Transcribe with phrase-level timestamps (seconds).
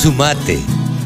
[0.00, 0.60] Sumate.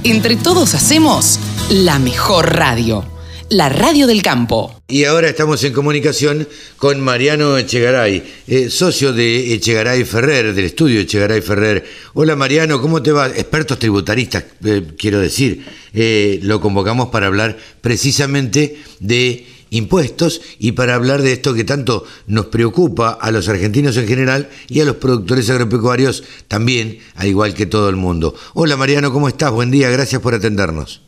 [0.04, 3.02] Entre todos hacemos la mejor radio.
[3.48, 4.82] La radio del campo.
[4.86, 6.46] Y ahora estamos en comunicación
[6.76, 11.86] con Mariano Echegaray, eh, socio de Echegaray Ferrer, del estudio Echegaray Ferrer.
[12.12, 13.28] Hola Mariano, ¿cómo te va?
[13.28, 15.64] Expertos tributaristas, eh, quiero decir.
[15.94, 22.04] Eh, lo convocamos para hablar precisamente de impuestos y para hablar de esto que tanto
[22.26, 27.54] nos preocupa a los argentinos en general y a los productores agropecuarios también, al igual
[27.54, 28.34] que todo el mundo.
[28.54, 29.50] Hola Mariano, ¿cómo estás?
[29.50, 31.00] Buen día, gracias por atendernos.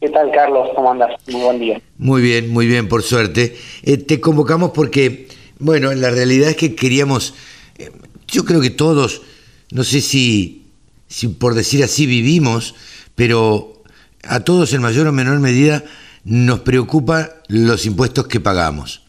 [0.00, 0.68] ¿Qué tal, Carlos?
[0.74, 1.10] ¿Cómo andas?
[1.26, 1.82] Muy buen día.
[1.98, 3.56] Muy bien, muy bien, por suerte.
[3.82, 5.28] Eh, te convocamos porque,
[5.58, 7.34] bueno, la realidad es que queríamos,
[7.76, 7.90] eh,
[8.28, 9.22] yo creo que todos,
[9.72, 10.68] no sé si,
[11.08, 12.76] si por decir así vivimos,
[13.16, 13.82] pero
[14.22, 15.84] a todos en mayor o menor medida
[16.24, 19.02] nos preocupa los impuestos que pagamos.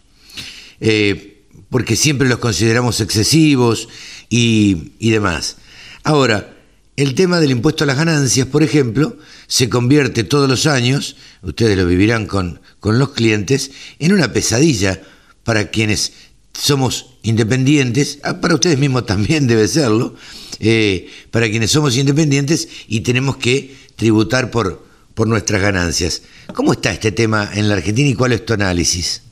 [0.79, 3.87] Eh, porque siempre los consideramos excesivos
[4.29, 5.57] y, y demás.
[6.03, 6.57] Ahora,
[6.97, 11.77] el tema del impuesto a las ganancias, por ejemplo, se convierte todos los años, ustedes
[11.77, 15.01] lo vivirán con, con los clientes, en una pesadilla
[15.43, 16.13] para quienes
[16.53, 20.15] somos independientes, ah, para ustedes mismos también debe serlo,
[20.59, 26.23] eh, para quienes somos independientes y tenemos que tributar por, por nuestras ganancias.
[26.53, 29.27] ¿Cómo está este tema en la Argentina y cuál es tu análisis?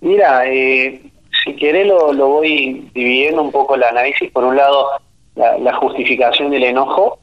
[0.00, 1.00] Mira, eh,
[1.44, 4.30] si querés lo, lo voy dividiendo un poco el análisis.
[4.30, 4.88] Por un lado,
[5.34, 7.18] la, justificación del enojo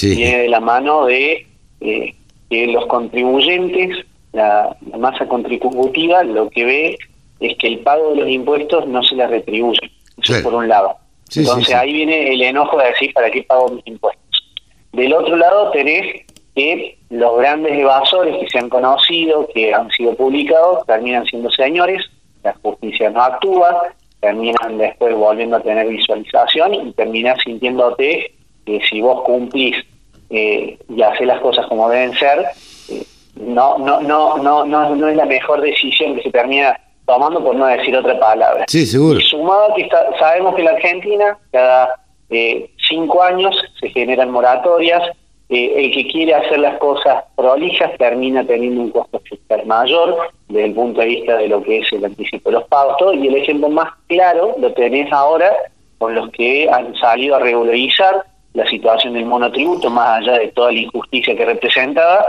[0.00, 1.46] viene de la mano de
[1.80, 2.14] eh,
[2.50, 6.98] que los contribuyentes, la, masa contributiva, lo que ve
[7.40, 9.90] es que el pago de los impuestos no se les retribuye.
[10.22, 10.96] Eso por un lado.
[11.34, 14.22] Entonces ahí viene el enojo de decir, ¿para qué pago mis impuestos?
[14.92, 16.23] Del otro lado tenés
[16.54, 22.04] que los grandes evasores que se han conocido, que han sido publicados, terminan siendo señores,
[22.42, 28.32] la justicia no actúa, terminan después volviendo a tener visualización y terminas sintiéndote
[28.64, 29.76] que si vos cumplís
[30.30, 32.46] eh, y haces las cosas como deben ser,
[32.90, 33.04] eh,
[33.36, 37.54] no, no, no, no, no, no es la mejor decisión que se termina tomando por
[37.54, 38.64] no decir otra palabra.
[38.68, 39.18] Sí, seguro.
[39.18, 45.02] Y sumado que sabemos que en la Argentina cada eh, cinco años se generan moratorias,
[45.48, 50.74] el que quiere hacer las cosas prolijas termina teniendo un costo fiscal mayor desde el
[50.74, 53.68] punto de vista de lo que es el anticipo de los pagos, y el ejemplo
[53.68, 55.52] más claro lo tenés ahora
[55.98, 60.72] con los que han salido a regularizar la situación del monotributo, más allá de toda
[60.72, 62.24] la injusticia que representaba,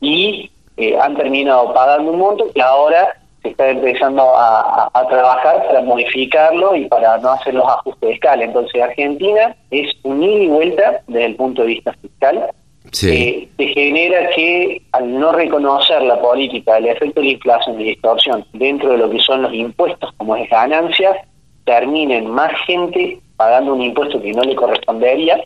[0.00, 5.66] y eh, han terminado pagando un monto que ahora se está empezando a, a, trabajar
[5.66, 8.44] para modificarlo y para no hacer los ajustes de escala.
[8.44, 12.50] Entonces Argentina es un ida y vuelta desde el punto de vista fiscal
[12.90, 13.48] sí.
[13.56, 18.44] se genera que al no reconocer la política del efecto de la inflación y distorsión
[18.54, 21.16] dentro de lo que son los impuestos como es ganancias,
[21.64, 25.44] terminen más gente pagando un impuesto que no le correspondería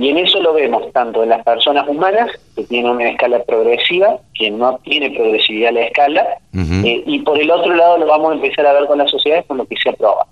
[0.00, 4.18] y en eso lo vemos tanto en las personas humanas, que tienen una escala progresiva,
[4.34, 8.34] que no tiene progresividad la escala, eh, y por el otro lado lo vamos a
[8.36, 10.26] empezar a ver con las sociedades con lo que se aprueba.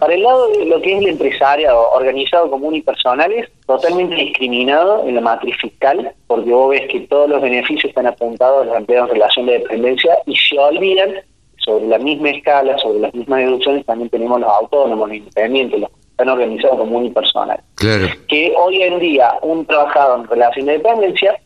[0.00, 5.06] Para el lado de lo que es el empresario organizado común y personales, totalmente discriminado
[5.06, 8.76] en la matriz fiscal, porque vos ves que todos los beneficios están apuntados a los
[8.78, 11.14] empleados en relación de dependencia y se olvidan
[11.58, 15.90] sobre la misma escala, sobre las mismas deducciones, también tenemos los autónomos, los independientes, los
[16.18, 17.60] están organizados como unipersonal.
[17.76, 18.08] Claro.
[18.26, 21.40] Que hoy en día un trabajador en relación de dependencia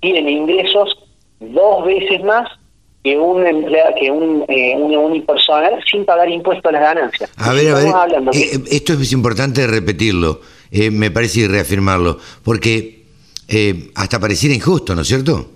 [0.00, 0.96] tiene ingresos
[1.38, 2.48] dos veces más
[3.04, 7.30] que un emplea, que un, eh, unipersonal sin pagar impuestos a las ganancias.
[7.36, 10.40] A ver, a ver, eh, esto es importante repetirlo,
[10.70, 13.04] eh, me parece y reafirmarlo, porque
[13.48, 15.50] eh, hasta pareciera injusto, ¿no es cierto?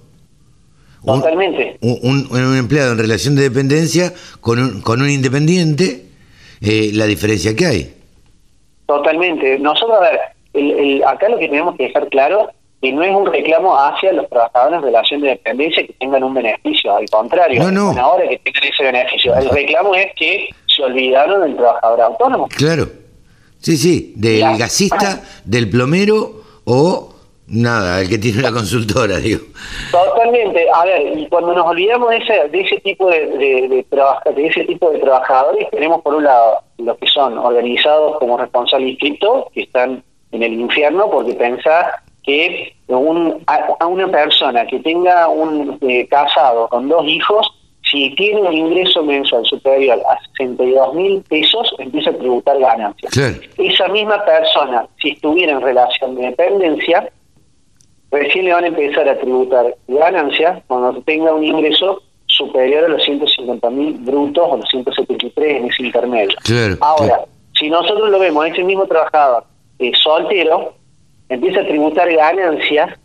[1.05, 1.79] Totalmente.
[1.81, 6.07] Un, un, empleado en relación de dependencia con un, con un independiente,
[6.61, 7.95] la diferencia que hay.
[8.87, 9.59] Totalmente.
[9.59, 10.21] Nosotros, a ver,
[10.53, 12.51] el, el, acá lo que tenemos que dejar claro
[12.81, 16.35] y no es un reclamo hacia los trabajadores en relación de dependencia que tengan un
[16.35, 17.99] beneficio, al contrario, no, no.
[17.99, 19.35] ahora que tengan ese beneficio.
[19.35, 22.49] El reclamo es que se olvidaron del trabajador autónomo.
[22.49, 22.87] Claro,
[23.59, 27.14] sí, sí, del gasista, del plomero o
[27.47, 29.41] nada, el que tiene una consultora, digo.
[29.91, 33.85] Totalmente, a ver, y cuando nos olvidamos de ese, de ese tipo de, de,
[34.35, 38.91] de, ese tipo de trabajadores, tenemos por un lado los que son organizados como responsables
[38.91, 40.03] inscritos, que están
[40.33, 41.87] en el infierno porque pensás
[42.25, 47.47] que un, a, una persona que tenga un eh, casado con dos hijos,
[47.91, 53.13] si tiene un ingreso mensual superior a 62 mil pesos, empieza a tributar ganancias.
[53.59, 57.11] Esa misma persona, si estuviera en relación de dependencia,
[58.15, 63.03] recién le van a empezar a tributar ganancias cuando tenga un ingreso superior a los
[63.05, 66.37] 150 mil brutos o los 173 en ese intermedio.
[66.81, 67.25] Ahora,
[67.59, 69.45] si nosotros lo vemos, ese mismo trabajador
[69.79, 70.75] eh, soltero,
[71.29, 72.99] empieza a tributar ganancias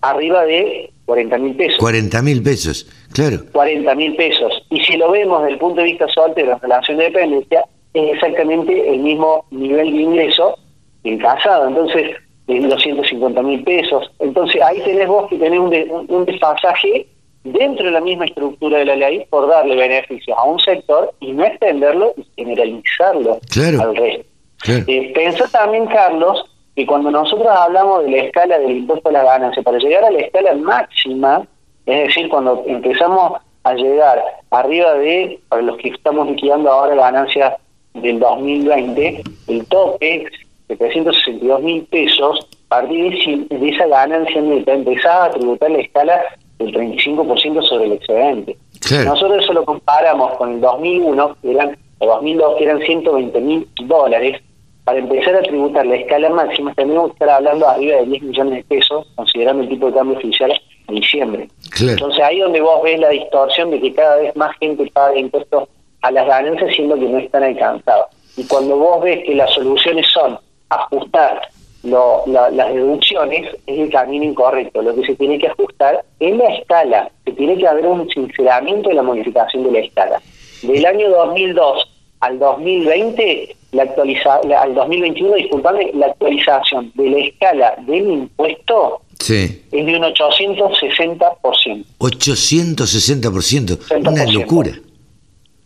[0.00, 1.78] arriba de 40 mil pesos.
[1.78, 3.38] 40 mil pesos, claro.
[3.52, 4.64] 40 mil pesos.
[4.70, 8.14] Y si lo vemos desde el punto de vista soltero en relación de dependencia, es
[8.14, 10.58] exactamente el mismo nivel de ingreso
[11.02, 11.68] que el casado.
[11.68, 12.16] Entonces,
[12.54, 14.10] de 250 mil pesos.
[14.18, 17.06] Entonces, ahí tenés vos que tenés un, un desfasaje
[17.44, 21.32] dentro de la misma estructura de la ley por darle beneficios a un sector y
[21.32, 23.38] no extenderlo y generalizarlo
[23.80, 24.24] al resto.
[24.66, 26.44] Eh, pensó también, Carlos,
[26.76, 30.10] que cuando nosotros hablamos de la escala del impuesto a la ganancia, para llegar a
[30.10, 31.46] la escala máxima,
[31.86, 37.54] es decir, cuando empezamos a llegar arriba de, para los que estamos liquidando ahora ganancias
[37.94, 40.26] del 2020, el tope
[40.70, 46.22] de 362 mil pesos, a partir de, esa ganancia neta empezaba a tributar la escala
[46.58, 48.56] del 35% sobre el excedente.
[49.04, 53.68] Nosotros eso lo comparamos con el 2001, que eran, o 2002, que eran 120 mil
[53.84, 54.40] dólares,
[54.84, 58.54] para empezar a tributar la escala máxima tenemos que estar hablando arriba de 10 millones
[58.54, 60.52] de pesos, considerando el tipo de cambio oficial
[60.88, 61.48] en diciembre.
[61.80, 65.68] Entonces ahí donde vos ves la distorsión de que cada vez más gente paga impuestos
[66.02, 68.06] a las ganancias siendo que no están alcanzados.
[68.36, 70.38] Y cuando vos ves que las soluciones son
[70.70, 71.48] ajustar
[71.82, 74.82] las deducciones, es el camino incorrecto.
[74.82, 77.10] Lo que se tiene que ajustar es la escala.
[77.24, 80.20] Se tiene que haber un sinceramiento de la modificación de la escala.
[80.62, 81.88] Del año 2002
[82.20, 89.62] al 2020 la actualiza, al 2021, disculpame, la actualización de la escala del impuesto sí.
[89.70, 91.84] es de un 860%.
[91.98, 94.72] 860%, una locura.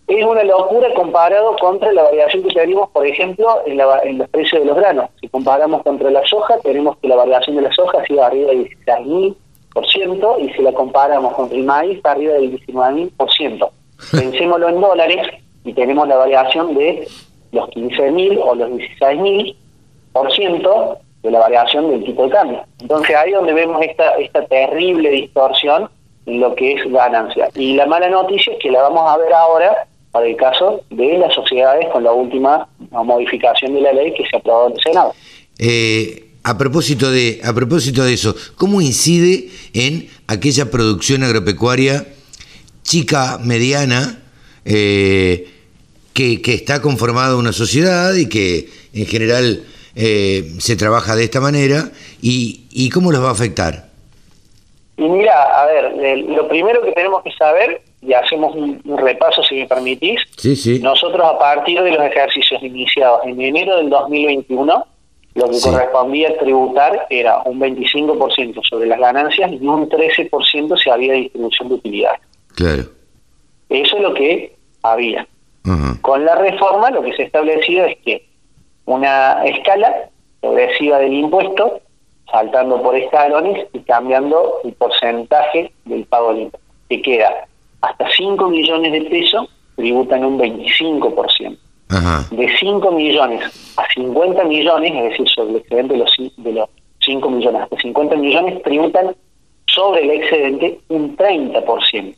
[0.06, 4.28] Es una locura comparado contra la variación que tenemos, por ejemplo, en, la, en los
[4.28, 5.08] precios de los granos.
[5.20, 8.50] Si comparamos contra la soja, tenemos que la variación de la soja ha sido arriba
[8.50, 13.70] del 16.000%, y si la comparamos contra el maíz, está arriba del 19.000%.
[14.12, 15.26] Pensémoslo en dólares,
[15.64, 17.08] y tenemos la variación de
[17.52, 19.56] los 15.000 o los 16.000
[20.12, 22.62] por ciento de la variación del tipo de cambio.
[22.80, 25.88] Entonces ahí es donde vemos esta, esta terrible distorsión
[26.26, 27.48] en lo que es ganancia.
[27.54, 31.18] Y la mala noticia es que la vamos a ver ahora para el caso de
[31.18, 35.12] las sociedades con la última modificación de la ley que se aprobó en el Senado.
[35.58, 42.06] Eh, a propósito de a propósito de eso, ¿cómo incide en aquella producción agropecuaria
[42.84, 44.20] chica, mediana,
[44.64, 45.48] eh,
[46.12, 49.64] que, está conformada una sociedad y que en general
[49.96, 51.90] eh, se trabaja de esta manera
[52.22, 53.88] y, y cómo los va a afectar.
[54.96, 59.56] Y mira, a ver, lo primero que tenemos que saber, y hacemos un, repaso si
[59.56, 60.20] me permitís,
[60.82, 64.86] nosotros a partir de los ejercicios iniciados en enero del 2021,
[65.34, 71.14] lo que correspondía tributar era un 25% sobre las ganancias y un 13% si había
[71.14, 72.20] distribución de utilidades.
[72.54, 72.82] Claro.
[73.68, 75.26] Eso es lo que había.
[76.02, 78.26] Con la reforma lo que se ha establecido es que
[78.84, 80.10] una escala
[80.40, 81.80] progresiva del impuesto,
[82.30, 87.46] saltando por escalones y cambiando el porcentaje del pago del impuesto, que queda
[87.84, 91.56] hasta 5 millones de pesos, tributan un 25%.
[92.30, 96.68] De 5 millones a 50 millones, es decir, sobre el excedente de los, de los
[97.00, 99.14] 5 millones hasta 50 millones, tributan
[99.66, 102.14] sobre el excedente un 30%.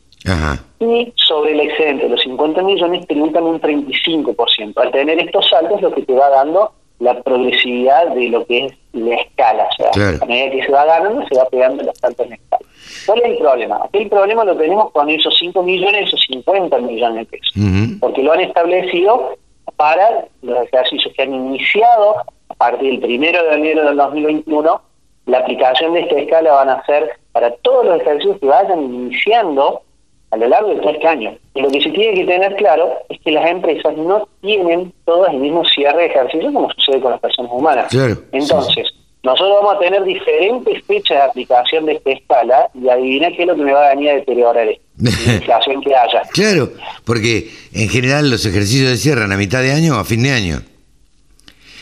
[0.79, 4.73] Y sobre el excedente de los 50 millones tributan un 35%.
[4.77, 8.73] Al tener estos saltos, lo que te va dando la progresividad de lo que es
[8.93, 9.67] la escala.
[9.79, 12.65] O sea, a medida que se va ganando, se va pegando los saltos en escala.
[13.05, 13.79] ¿Cuál es el problema?
[13.83, 17.53] Aquí el problema lo tenemos con esos 5 millones, esos 50 millones de pesos.
[17.99, 19.37] Porque lo han establecido
[19.75, 22.15] para los ejercicios que han iniciado
[22.49, 24.81] a partir del primero de enero del 2021.
[25.27, 29.81] La aplicación de esta escala van a ser para todos los ejercicios que vayan iniciando
[30.31, 31.37] a lo largo de todo este año.
[31.55, 35.33] Y lo que se tiene que tener claro es que las empresas no tienen todas
[35.33, 37.93] el mismo cierre de ejercicio como sucede con las personas humanas.
[38.31, 38.87] Entonces,
[39.23, 43.47] nosotros vamos a tener diferentes fechas de aplicación de esta escala y adivina qué es
[43.47, 44.67] lo que me va a venir a deteriorar
[44.97, 46.21] la inflación que haya.
[46.31, 46.71] Claro,
[47.03, 50.31] porque en general los ejercicios se cierran a mitad de año o a fin de
[50.31, 50.61] año.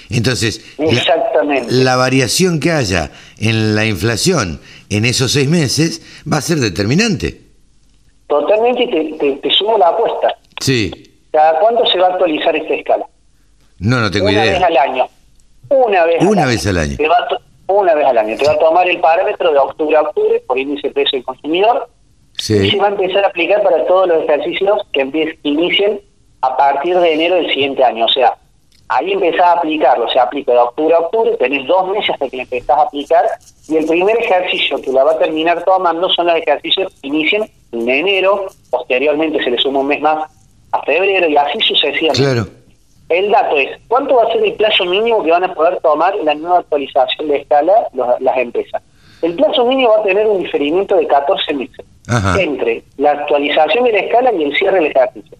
[0.09, 1.71] Entonces, Exactamente.
[1.71, 4.59] la variación que haya en la inflación
[4.89, 7.44] en esos seis meses va a ser determinante.
[8.27, 10.35] Totalmente, te, te, sumo la apuesta.
[10.59, 10.91] Sí.
[11.31, 13.05] ¿Cada cuánto se va a actualizar esta escala?
[13.79, 14.43] No, no tengo idea.
[14.43, 15.07] Una vez al año.
[15.69, 16.79] Una vez Una al vez año.
[16.79, 16.97] al año.
[17.67, 18.37] una vez al año.
[18.37, 21.25] Te va a tomar el parámetro de octubre a octubre por índice de precio del
[21.25, 21.89] consumidor.
[22.37, 22.55] Sí.
[22.67, 26.01] Y se va a empezar a aplicar para todos los ejercicios que, que inicien
[26.41, 28.05] a partir de enero del siguiente año.
[28.05, 28.35] O sea,
[28.89, 32.37] ahí empezás a aplicarlo, se aplica de octubre a octubre, tenés dos meses hasta que
[32.37, 33.25] le empezás a aplicar,
[33.67, 37.49] y el primer ejercicio que la va a terminar tomando son los ejercicios que inician
[37.71, 40.29] en enero, posteriormente se le suma un mes más
[40.71, 42.21] a febrero y así sucesivamente.
[42.21, 42.47] Claro.
[43.09, 46.15] el dato es, ¿cuánto va a ser el plazo mínimo que van a poder tomar
[46.23, 47.73] la nueva actualización de escala
[48.19, 48.81] las empresas?
[49.21, 51.85] El plazo mínimo va a tener un diferimiento de 14 meses
[52.39, 55.37] entre la actualización de la escala y el cierre del ejercicio.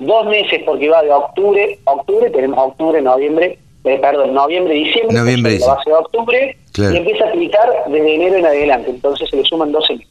[0.00, 5.58] Dos meses porque va de octubre, octubre tenemos octubre, noviembre, eh, perdón, noviembre, diciembre, noviembre,
[5.58, 9.44] la base de octubre, y empieza a aplicar desde enero en adelante, entonces se le
[9.44, 10.08] suman 12 meses.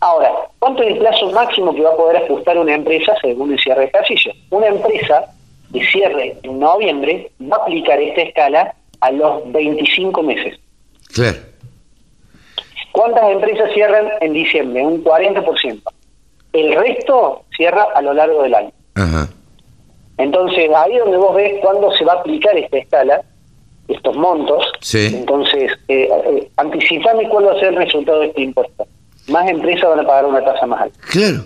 [0.00, 3.58] Ahora, ¿cuánto es el plazo máximo que va a poder ajustar una empresa según el
[3.58, 4.32] cierre de ejercicio?
[4.50, 5.24] Una empresa
[5.70, 10.58] de cierre en noviembre va a aplicar esta escala a los 25 meses.
[11.14, 11.38] Claro.
[12.92, 14.84] ¿Cuántas empresas cierran en diciembre?
[14.84, 15.82] Un 40%.
[16.52, 18.72] El resto cierra a lo largo del año.
[18.96, 19.28] Ajá.
[20.18, 23.22] Entonces, ahí donde vos ves cuándo se va a aplicar esta escala,
[23.86, 25.10] estos montos, sí.
[25.12, 28.86] entonces, eh, eh, anticipame cuál va a ser el resultado de este impuesto.
[29.28, 30.98] Más empresas van a pagar una tasa más alta.
[31.10, 31.44] Claro.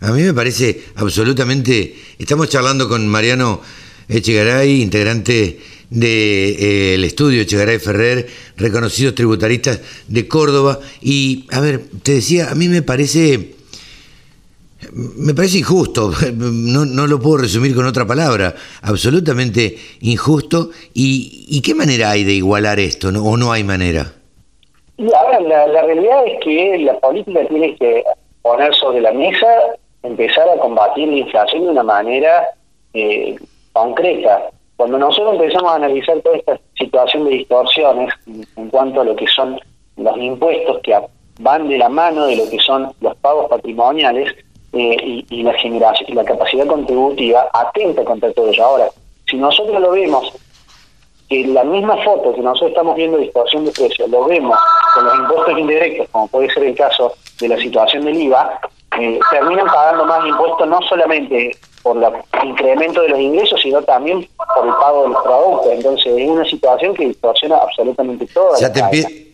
[0.00, 1.94] A mí me parece absolutamente...
[2.18, 3.60] Estamos charlando con Mariano
[4.08, 5.58] Echegaray, integrante
[5.90, 10.80] del de, eh, estudio Echegaray Ferrer, reconocidos tributaristas de Córdoba.
[11.00, 13.54] Y, a ver, te decía, a mí me parece
[14.92, 20.70] me parece injusto, no, no, lo puedo resumir con otra palabra, absolutamente injusto.
[20.94, 24.12] ¿Y, qué manera hay de igualar esto, o no hay manera?
[24.96, 28.04] La, la, realidad es que la política tiene que
[28.42, 29.46] poner sobre la mesa,
[30.02, 32.48] empezar a combatir la inflación de una manera
[32.94, 33.36] eh,
[33.72, 34.50] concreta.
[34.76, 39.26] Cuando nosotros empezamos a analizar toda esta situación de distorsiones en cuanto a lo que
[39.28, 39.58] son
[39.96, 40.98] los impuestos que
[41.40, 44.34] van de la mano de lo que son los pagos patrimoniales,
[44.72, 48.64] eh, y, la generación y la capacidad contributiva atenta contra todo ello.
[48.64, 48.88] Ahora,
[49.28, 50.32] si nosotros lo vemos,
[51.28, 54.58] que la misma foto que nosotros estamos viendo de distorsión de precios, lo vemos
[54.94, 58.60] con los impuestos indirectos, como puede ser el caso de la situación del IVA,
[58.98, 64.26] eh, terminan pagando más impuestos no solamente por el incremento de los ingresos, sino también
[64.54, 65.72] por el pago de los productos.
[65.72, 68.58] Entonces, es una situación que distorsiona absolutamente todo.
[68.58, 68.80] Ya, te,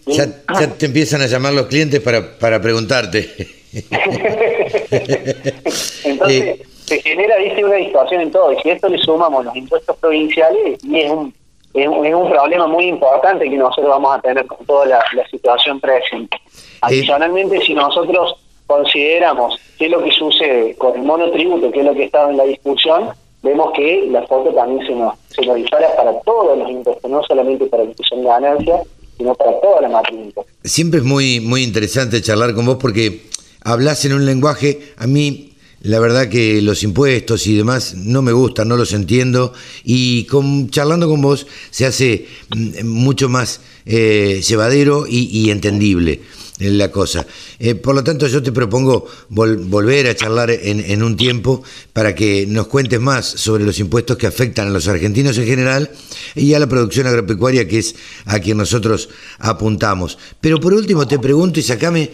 [0.07, 3.58] ya, ya te empiezan a llamar los clientes para, para preguntarte.
[6.05, 8.53] Entonces, se genera, dice, una distorsión en todo.
[8.53, 11.35] Y si esto le sumamos los impuestos provinciales, y es un,
[11.75, 16.39] es un, problema muy importante que nosotros vamos a tener con toda la, situación presente.
[16.81, 21.95] Adicionalmente, si nosotros consideramos qué es lo que sucede con el monotributo, qué es lo
[21.95, 23.11] que está en la discusión,
[23.43, 27.23] vemos que la foto también se nos, se nos dispara para todos los impuestos, no
[27.25, 30.35] solamente para los que son ganancias, sino para toda la matriz.
[30.65, 33.29] Siempre es muy, muy interesante charlar con vos porque
[33.69, 38.33] hablas en un lenguaje, a mí la verdad que los impuestos y demás no me
[38.33, 39.53] gustan, no los entiendo
[39.85, 40.27] y
[40.71, 46.23] charlando con vos se hace mm, mucho más eh, llevadero y, entendible
[46.59, 47.27] eh, la cosa.
[47.59, 52.15] Eh, por lo tanto, yo te propongo volver a charlar en, en, un tiempo para
[52.15, 55.91] que nos cuentes más sobre los impuestos que afectan a los argentinos en general
[56.35, 57.95] y a la producción agropecuaria, que es
[58.25, 60.19] a quien nosotros apuntamos.
[60.41, 62.11] Pero por último, te pregunto y sacame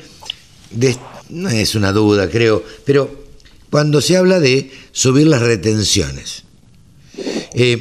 [0.70, 0.96] de
[1.30, 3.24] no es una duda, creo, pero
[3.70, 6.44] cuando se habla de subir las retenciones,
[7.54, 7.78] eh,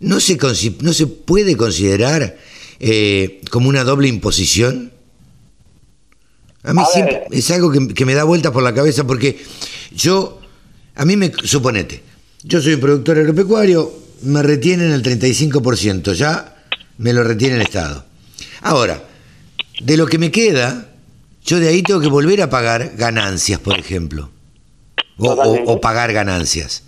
[0.00, 0.38] ¿no, se,
[0.80, 2.36] ¿no se puede considerar
[2.80, 4.92] eh, como una doble imposición?
[6.64, 9.42] A mí siempre, es algo que, me da vueltas por la cabeza porque
[9.94, 10.40] yo,
[10.94, 12.02] a mí me, suponete,
[12.44, 16.64] yo soy un productor agropecuario, me retienen el 35%, ya
[16.98, 18.04] me lo retiene el Estado.
[18.60, 19.02] Ahora,
[19.80, 20.91] de lo que me queda,
[21.44, 24.30] yo de ahí tengo que volver a pagar ganancias, por ejemplo.
[25.18, 26.84] O, pagar ganancias.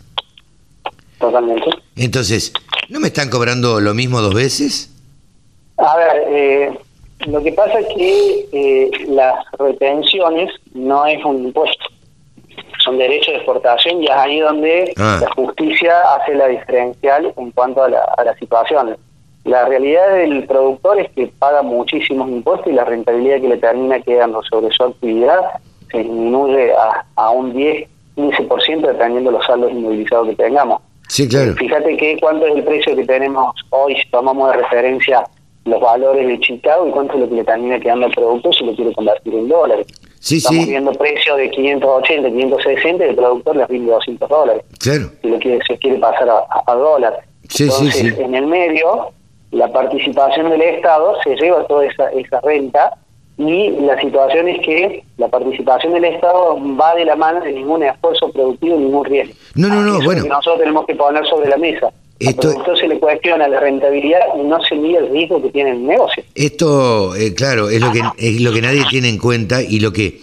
[1.19, 1.71] Totalmente.
[1.97, 2.53] Entonces,
[2.89, 4.91] ¿no me están cobrando lo mismo dos veces?
[5.77, 6.79] A ver, eh,
[7.27, 11.87] lo que pasa es que eh, las retenciones no es un impuesto,
[12.85, 15.19] son derechos de exportación y es ahí donde ah.
[15.21, 18.97] la justicia hace la diferencial en cuanto a la, a la situación.
[19.45, 24.01] La realidad del productor es que paga muchísimos impuestos y la rentabilidad que le termina
[24.01, 25.39] quedando sobre su actividad
[25.91, 26.73] se disminuye
[27.17, 30.81] a, un 10, 15% dependiendo de los saldos inmovilizados que tengamos.
[31.09, 31.55] Sí, claro.
[31.55, 35.25] Fíjate que cuánto es el precio que tenemos hoy si tomamos de referencia
[35.67, 38.65] los valores de Chicago y cuánto es lo que le termina quedando al productor si
[38.65, 39.87] lo quiere convertir en dólares.
[40.21, 44.65] Sí, Estamos viendo precios de 580, 560 y el productor le rinde 200 dólares.
[44.79, 45.11] Claro.
[45.21, 47.21] Si lo quiere, se quiere pasar a, a, dólar.
[47.51, 48.13] Sí, sí, sí.
[48.19, 49.13] en el medio
[49.55, 52.93] la participación del Estado se lleva toda esa, esa renta
[53.39, 57.83] y la situación es que la participación del Estado va de la mano de ningún
[57.83, 59.35] esfuerzo productivo, ningún riesgo.
[59.55, 60.25] No, no, no, bueno.
[60.25, 61.93] nosotros tenemos que poner sobre la mesa.
[62.21, 65.71] Esto, Al se le cuestiona la rentabilidad y no se mide el riesgo que tiene
[65.71, 66.23] el negocio.
[66.35, 69.93] Esto, eh, claro, es lo que es lo que nadie tiene en cuenta y lo
[69.93, 70.21] que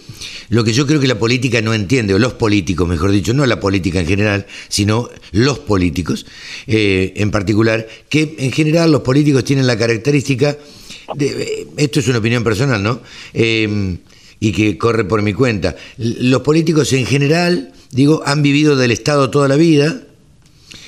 [0.48, 3.46] lo que yo creo que la política no entiende, o los políticos, mejor dicho, no
[3.46, 6.26] la política en general, sino los políticos
[6.66, 10.56] eh, en particular, que en general los políticos tienen la característica,
[11.14, 13.00] de, esto es una opinión personal, ¿no?
[13.34, 13.96] Eh,
[14.40, 15.76] y que corre por mi cuenta.
[15.98, 20.02] Los políticos en general, digo, han vivido del Estado toda la vida,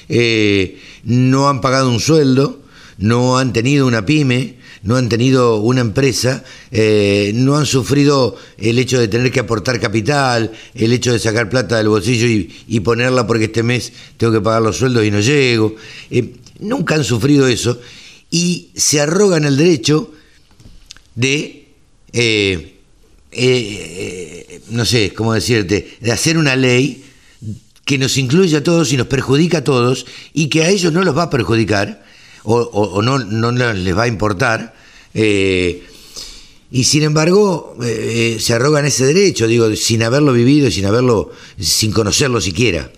[0.08, 2.60] eh, no han pagado un sueldo,
[2.98, 8.78] no han tenido una pyme, no han tenido una empresa, eh, no han sufrido el
[8.78, 13.26] hecho de tener que aportar capital, el hecho de sacar plata del bolsillo y, ponerla
[13.26, 15.74] porque este mes tengo que pagar los sueldos y no llego.
[16.10, 17.80] Eh, nunca han sufrido eso
[18.30, 20.12] y se arrogan el derecho
[21.14, 21.68] de,
[22.12, 22.80] eh,
[24.68, 27.04] no sé cómo decirte, de hacer una ley
[27.86, 31.02] que nos incluya a todos y nos perjudica a todos y que a ellos no
[31.02, 32.03] los va a perjudicar
[32.44, 34.72] o, no, no, les va a importar.
[35.14, 35.82] Eh,
[36.70, 41.92] y sin embargo, eh, se arrogan ese derecho, digo, sin haberlo vivido, sin haberlo, sin
[41.92, 42.90] conocerlo siquiera.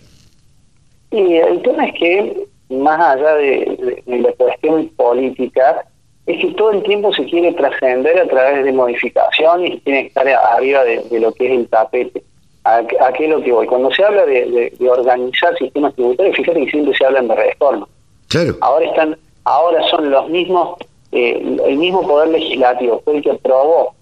[1.11, 5.85] Y el tema es que, más allá de, la cuestión política,
[6.26, 10.09] es que todo el tiempo se quiere trascender a través de modificaciones y tiene que
[10.09, 12.23] estar arriba de, lo que es el tapete.
[12.65, 13.67] ¿A, qué es lo que voy?
[13.67, 17.87] Cuando se habla de, organizar sistemas tributarios, fíjate que siempre se hablan de reforma.
[18.29, 18.57] Claro.
[18.61, 20.76] Ahora están ahora son los mismos,
[21.12, 23.95] eh, el mismo poder legislativo, fue el que aprobó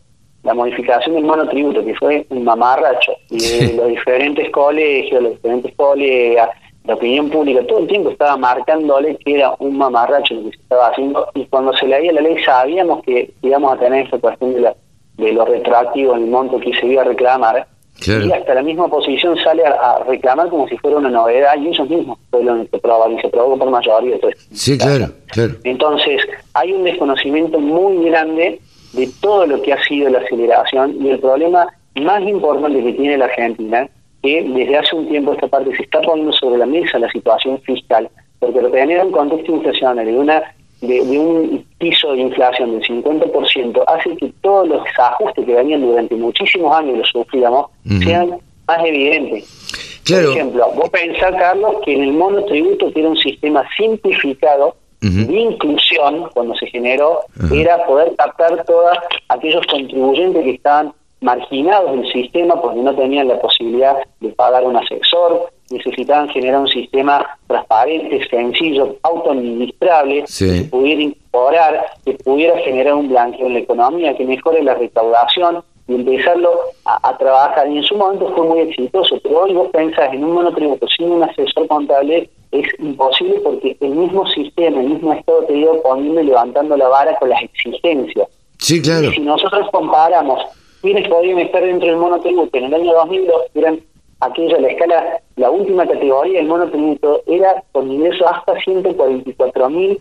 [0.43, 6.51] la modificación del monotributo, que fue un mamarracho, y los diferentes colegios, los diferentes colegas,
[6.85, 10.63] la opinión pública, todo el tiempo estaba marcándole que era un mamarracho lo que se
[10.63, 14.55] estaba haciendo, y cuando se leía la ley sabíamos que íbamos a tener esta cuestión
[14.55, 14.75] de, la,
[15.17, 17.67] de lo retroactivo en el monto que se iba a reclamar,
[18.07, 21.89] y hasta la misma oposición sale a, reclamar como si fuera una novedad y ellos
[21.89, 24.15] mismos fue lo que y se probó por mayoría.
[24.17, 25.55] Entonces, sí, claro, claro.
[25.65, 26.21] Entonces,
[26.55, 28.61] hay un desconocimiento muy grande
[28.93, 31.67] de todo lo que ha sido la aceleración y el problema
[32.01, 33.89] más importante que tiene la Argentina,
[34.23, 37.61] que desde hace un tiempo esta parte se está poniendo sobre la mesa la situación
[37.63, 38.09] fiscal,
[38.39, 40.43] porque lo que genera un contexto inflacionario de una
[40.81, 46.15] de, un piso de inflación del 50% hace que todos los ajustes que venían durante
[46.17, 47.67] muchísimos años los sufríamos
[48.03, 50.03] sean más evidentes.
[50.09, 55.39] Por ejemplo, vos pensás, Carlos, que en el monotributo, que era un sistema simplificado de
[55.39, 57.21] inclusión, cuando se generó,
[57.53, 58.97] era poder captar todos
[59.29, 64.77] aquellos contribuyentes que estaban marginados del sistema porque no tenían la posibilidad de pagar un
[64.77, 73.09] asesor, necesitaban generar un sistema transparente, sencillo, autoadministrable, que pudiera incorporar, que pudiera generar un
[73.09, 76.51] blanqueo en la economía, que mejore la recaudación y empezarlo
[76.85, 77.69] a, trabajar.
[77.71, 81.11] Y en su momento fue muy exitoso, pero hoy vos pensás en un monotributo sin
[81.11, 86.21] un asesor contable es imposible porque el mismo sistema, el mismo Estado te iba poniendo
[86.21, 88.29] y levantando la vara con las exigencias.
[88.59, 89.09] Sí, claro.
[89.09, 90.41] Y si nosotros comparamos
[90.81, 93.81] quiénes podían estar dentro del monotributo en el año 2002, eran
[94.25, 100.01] aquella, la escala, la última categoría del monotributo era con ingresos hasta 144 mil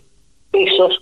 [0.50, 1.00] pesos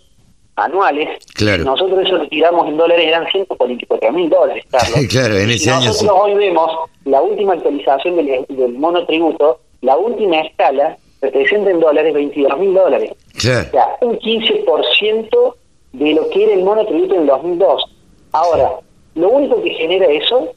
[0.57, 1.09] anuales.
[1.35, 1.65] Claro.
[1.65, 4.65] nosotros eso lo tiramos en dólares, eran 144 mil dólares.
[5.11, 6.71] claro, en ese año Nosotros hoy vemos
[7.05, 13.13] la última actualización del, del monotributo, la última escala representa en dólares 22 mil dólares.
[13.39, 13.69] Claro.
[13.69, 15.55] O sea, un 15%
[15.93, 17.85] de lo que era el monotributo en 2002.
[18.33, 18.73] Ahora,
[19.15, 20.53] lo único que genera eso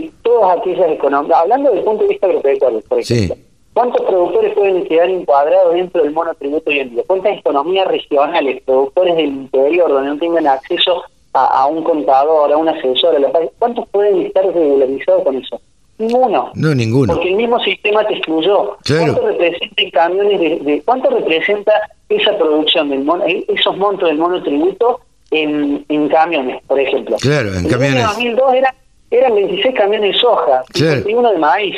[0.00, 3.36] que todas aquellas economías, hablando desde el punto de vista agropecuario, por ejemplo,
[3.72, 7.02] ¿cuántos productores pueden quedar encuadrados dentro del monotributo hoy en día?
[7.06, 11.02] ¿Cuántas economías regionales, productores del interior, donde no tengan acceso
[11.32, 15.60] a, un contador, a un asesor, a la ¿cuántos pueden estar regularizados con eso?
[15.98, 16.50] Ninguno.
[16.54, 17.14] No, ninguno.
[17.14, 18.76] Porque el mismo sistema te excluyó.
[18.86, 21.72] ¿Cuánto representa en camiones de, cuánto representa
[22.08, 27.16] esa producción del mono, esos montos del monotributo en, en camiones, por ejemplo?
[27.20, 28.00] Claro, en camiones.
[28.00, 28.74] En 2002 era
[29.10, 31.76] eran 26 camiones de soja y uno de maíz.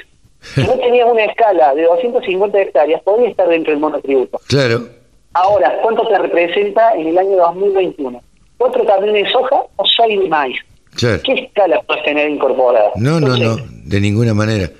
[0.55, 4.41] Si no tenías una escala de 250 hectáreas, podía estar dentro del monotributo.
[4.47, 4.89] Claro.
[5.33, 8.23] Ahora, ¿cuánto te representa en el año 2021?
[8.57, 10.59] ¿Cuatro camiones de soja o seis de maíz?
[10.95, 11.21] Claro.
[11.25, 12.91] ¿Qué escala puedes tener incorporada?
[12.97, 14.71] No, no, no, de ninguna manera.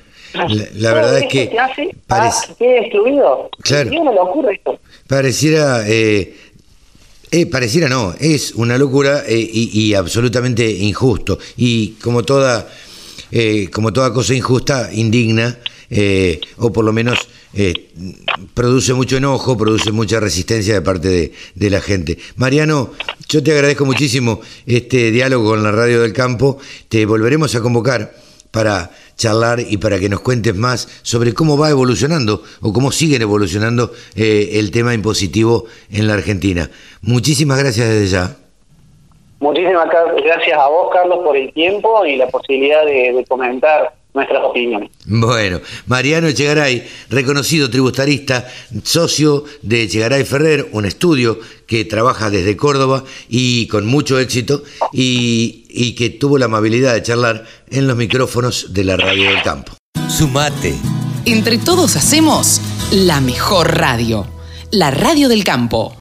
[0.75, 1.57] La, verdad es que...
[1.59, 3.51] hace quede excluido.
[3.63, 3.91] Claro.
[3.91, 4.79] no le ocurre esto?
[5.09, 5.83] Pareciera...
[5.87, 6.35] Eh,
[7.31, 11.39] eh, pareciera no, es una locura eh, y, absolutamente injusto.
[11.57, 12.69] Y como toda,
[13.33, 15.59] eh, como toda cosa injusta, indigna,
[16.59, 17.19] o por lo menos
[18.55, 22.19] produce mucho enojo, produce mucha resistencia de parte de, de, la gente.
[22.37, 22.93] Mariano,
[23.29, 26.59] yo te agradezco muchísimo este diálogo con la Radio del Campo.
[26.89, 28.15] Te volveremos a convocar
[28.51, 33.23] para charlar y para que nos cuentes más sobre cómo va evolucionando o cómo siguen
[33.23, 36.71] evolucionando eh, el tema impositivo en la Argentina.
[37.03, 38.37] Muchísimas gracias desde ya.
[39.39, 39.89] Muchísimas
[40.25, 44.91] gracias a vos, Carlos, por el tiempo y la posibilidad de, comentar nuestras opiniones.
[45.05, 48.49] Bueno, Mariano Echegaray, reconocido tributarista,
[48.83, 55.67] socio de Echegaray Ferrer, un estudio que trabaja desde Córdoba y con mucho éxito y,
[55.69, 59.73] y que tuvo la amabilidad de charlar en los micrófonos de la radio del campo.
[60.09, 60.75] Sumate.
[61.27, 62.61] Entre todos hacemos
[62.93, 64.27] la mejor radio,
[64.71, 65.95] la radio del campo.